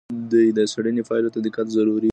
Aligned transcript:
د 0.55 0.59
څېړنې 0.71 1.03
پایلو 1.09 1.33
ته 1.33 1.39
دقت 1.45 1.67
ضروری 1.75 2.01
دی. 2.07 2.09